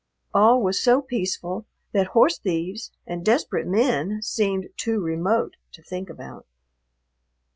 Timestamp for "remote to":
4.99-5.83